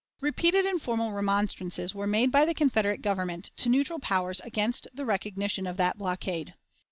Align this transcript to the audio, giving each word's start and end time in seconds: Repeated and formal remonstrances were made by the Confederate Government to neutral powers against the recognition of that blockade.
Repeated 0.19 0.65
and 0.65 0.81
formal 0.81 1.11
remonstrances 1.11 1.93
were 1.93 2.07
made 2.07 2.31
by 2.31 2.43
the 2.43 2.55
Confederate 2.55 3.03
Government 3.03 3.51
to 3.57 3.69
neutral 3.69 3.99
powers 3.99 4.39
against 4.39 4.87
the 4.91 5.05
recognition 5.05 5.67
of 5.67 5.77
that 5.77 5.95
blockade. 5.99 6.55